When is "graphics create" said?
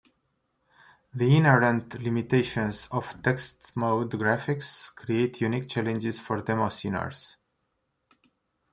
4.09-5.39